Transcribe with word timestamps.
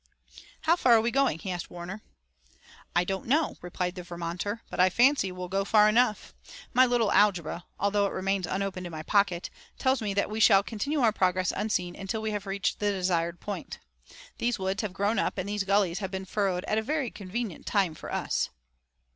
"How 0.61 0.75
far 0.75 0.93
are 0.93 1.01
we 1.01 1.11
going?" 1.11 1.37
he 1.37 1.51
asked 1.51 1.69
Warner. 1.69 2.01
"I 2.95 3.03
don't 3.03 3.27
know," 3.27 3.57
replied 3.61 3.93
the 3.93 4.01
Vermonter, 4.01 4.63
"but 4.67 4.79
I 4.79 4.89
fancy 4.89 5.31
we'll 5.31 5.47
go 5.47 5.63
far 5.63 5.87
enough. 5.87 6.33
My 6.73 6.87
little 6.87 7.11
algebra, 7.11 7.65
although 7.79 8.07
it 8.07 8.11
remains 8.11 8.47
unopened 8.47 8.87
in 8.87 8.91
my 8.91 9.03
pocket, 9.03 9.51
tells 9.77 10.01
me 10.01 10.15
that 10.15 10.27
we 10.31 10.39
shall 10.39 10.63
continue 10.63 11.01
our 11.01 11.11
progress 11.11 11.53
unseen 11.55 11.95
until 11.95 12.23
we 12.23 12.35
reach 12.35 12.79
the 12.79 12.89
desired 12.91 13.39
point. 13.39 13.77
These 14.39 14.57
woods 14.57 14.81
have 14.81 14.91
grown 14.91 15.19
up 15.19 15.37
and 15.37 15.47
these 15.47 15.65
gullies 15.65 15.99
have 15.99 16.09
been 16.09 16.25
furrowed 16.25 16.65
at 16.65 16.79
a 16.79 16.81
very 16.81 17.11
convenient 17.11 17.67
time 17.67 17.93
for 17.93 18.11
us." 18.11 18.49